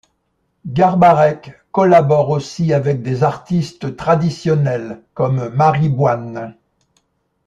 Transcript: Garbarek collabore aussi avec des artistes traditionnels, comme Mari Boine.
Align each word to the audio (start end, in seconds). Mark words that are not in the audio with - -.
Garbarek 0.65 1.53
collabore 1.71 2.31
aussi 2.31 2.73
avec 2.73 3.03
des 3.03 3.21
artistes 3.21 3.95
traditionnels, 3.95 5.03
comme 5.13 5.49
Mari 5.53 5.89
Boine. 5.89 6.55